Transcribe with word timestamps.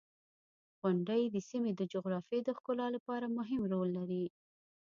•غونډۍ 0.79 1.23
د 1.29 1.37
سیمې 1.49 1.71
د 1.75 1.81
جغرافیې 1.93 2.39
د 2.43 2.49
ښکلا 2.57 2.87
لپاره 2.95 3.25
مهم 3.37 3.61
رول 3.71 3.89
لري. 3.97 4.25